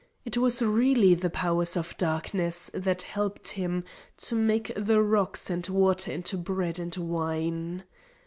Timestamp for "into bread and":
6.11-6.97